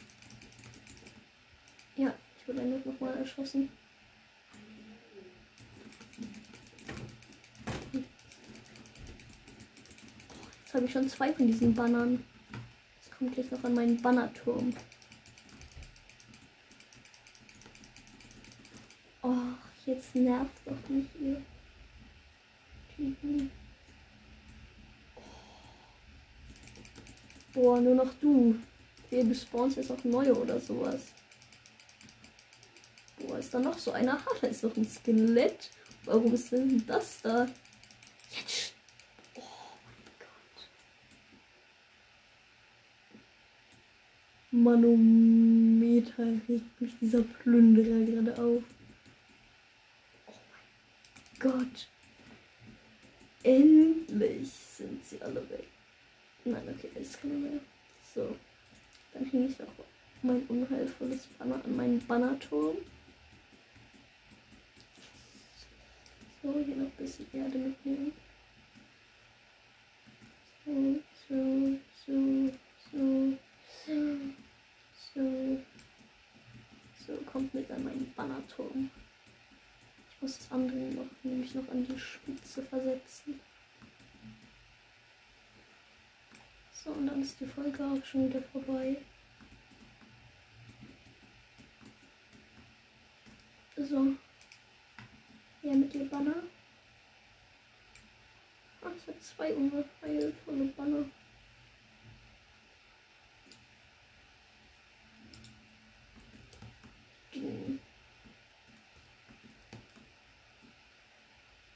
Ja, 1.96 2.14
ich 2.38 2.48
wurde 2.48 2.62
einfach 2.62 2.86
nochmal 2.86 3.18
erschossen. 3.18 3.70
Jetzt 10.64 10.74
habe 10.74 10.86
ich 10.86 10.92
schon 10.92 11.10
zwei 11.10 11.34
von 11.34 11.48
diesen 11.48 11.74
Bannern. 11.74 12.24
Jetzt 12.96 13.18
kommt 13.18 13.34
gleich 13.34 13.52
noch 13.52 13.64
an 13.64 13.76
meinen 13.76 14.02
Bannerturm. 14.02 14.74
Oh, 19.22 19.54
Jetzt 19.86 20.16
nervt 20.16 20.62
doch 20.66 20.90
nicht 20.90 21.10
ihr 21.20 21.42
Typen. 22.96 23.52
Boah, 27.54 27.80
nur 27.80 27.94
noch 27.94 28.14
du. 28.20 28.56
Wir 29.12 29.24
bespawnst 29.24 29.78
jetzt 29.78 29.92
auch 29.92 30.04
neue 30.04 30.36
oder 30.36 30.60
sowas. 30.60 31.02
Boah, 33.20 33.38
ist 33.38 33.54
da 33.54 33.60
noch 33.60 33.78
so 33.78 33.92
einer? 33.92 34.14
Ha, 34.14 34.30
da 34.42 34.48
ist 34.48 34.64
doch 34.64 34.76
ein 34.76 34.88
Skelett. 34.88 35.70
Warum 36.06 36.34
ist 36.34 36.52
denn 36.52 36.84
das 36.88 37.22
da? 37.22 37.46
Jetzt. 38.32 38.74
Oh 39.36 39.42
mein 39.94 40.04
Gott. 40.20 40.70
Manometer 44.50 46.26
regt 46.50 46.82
mich 46.82 46.94
dieser 47.00 47.22
Plünderer 47.22 48.04
gerade 48.06 48.44
auf. 48.44 48.64
Oh 50.26 50.34
mein 50.52 51.52
Gott. 51.52 51.88
Endlich 53.44 54.50
sind 54.50 55.06
sie 55.06 55.22
alle 55.22 55.48
weg. 55.52 55.73
Nein, 56.46 56.68
okay, 56.70 56.90
da 56.94 57.00
ist 57.00 57.22
keiner 57.22 57.36
mehr. 57.36 57.60
So. 58.14 58.36
Dann 59.14 59.26
hänge 59.26 59.48
ich 59.48 59.60
noch 59.60 59.68
mein 60.22 60.46
unheilvolles 60.48 61.28
Banner 61.38 61.64
an 61.64 61.76
meinen 61.76 62.06
Bannerturm. 62.06 62.78
So, 66.42 66.54
hier 66.66 66.76
noch 66.76 66.86
ein 66.86 66.92
bisschen 66.98 67.26
Erde 67.32 67.58
mitnehmen. 67.58 68.12
So, 70.66 71.00
so, 71.28 71.80
so, 72.06 72.52
so, 72.92 73.38
so, 73.86 74.18
so. 75.14 75.64
So, 77.06 77.14
kommt 77.32 77.54
mit 77.54 77.70
an 77.72 77.84
meinen 77.84 78.14
Bannerturm. 78.16 78.90
Ich 80.10 80.22
muss 80.22 80.38
das 80.38 80.52
andere 80.52 80.78
noch, 80.78 81.08
nämlich 81.24 81.54
noch 81.54 81.68
an 81.70 81.86
die 81.86 82.00
Spitze 82.00 82.64
versetzen. 82.64 83.40
So, 86.84 86.92
und 86.92 87.08
dann 87.08 87.22
ist 87.22 87.40
die 87.40 87.46
Folge 87.46 87.82
auch 87.82 88.06
schon 88.06 88.28
wieder 88.28 88.42
vorbei. 88.42 88.98
So. 93.78 94.16
Ja, 95.62 95.74
mit 95.74 95.94
dem 95.94 96.10
Banner. 96.10 96.44
Ach, 98.82 98.92
es 98.98 99.08
hat 99.08 99.24
zwei 99.24 99.54
unheilvolle 99.54 100.66
Banner. 100.76 101.06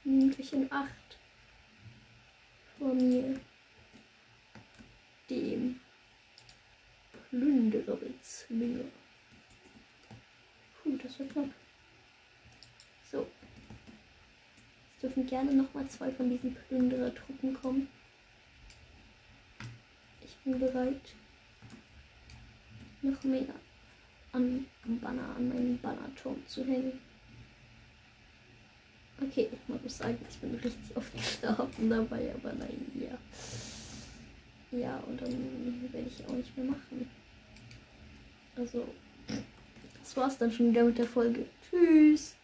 Nämlich 0.04 0.52
in 0.52 0.70
acht 0.70 1.18
vor 2.78 2.94
mir 2.94 3.40
dem 5.28 5.80
Plündererbezwinger. 7.30 8.84
Puh, 10.82 10.96
das 11.02 11.18
wird 11.18 11.32
knapp. 11.32 11.50
So. 13.10 13.26
Es 14.94 15.00
dürfen 15.02 15.26
gerne 15.26 15.52
nochmal 15.52 15.86
zwei 15.88 16.10
von 16.10 16.30
diesen 16.30 16.54
Plünderer-Truppen 16.54 17.54
kommen. 17.54 17.88
Ich 20.24 20.36
bin 20.44 20.58
bereit, 20.58 21.00
noch 23.02 23.22
mehr 23.24 23.54
an 24.32 24.66
Banner, 24.84 25.36
an 25.36 25.48
meinen 25.48 25.78
Bannerturm 25.80 26.44
zu 26.46 26.64
hängen. 26.64 26.98
Okay, 29.20 29.48
man 29.66 29.82
muss 29.82 29.98
sagen, 29.98 30.18
ich 30.28 30.36
bin 30.38 30.54
richtig 30.54 30.78
oft 30.96 31.12
gestorben 31.12 31.90
dabei, 31.90 32.32
aber 32.34 32.52
naja. 32.54 33.18
Ja, 34.70 34.98
und 34.98 35.20
dann 35.20 35.92
werde 35.92 36.08
ich 36.08 36.24
auch 36.26 36.34
nicht 36.34 36.56
mehr 36.56 36.66
machen. 36.66 37.08
Also, 38.58 38.84
das 40.00 40.16
war's 40.16 40.38
dann 40.38 40.50
schon 40.50 40.70
wieder 40.70 40.84
mit 40.84 40.98
der 40.98 41.06
Folge. 41.06 41.46
Tschüss. 41.70 42.34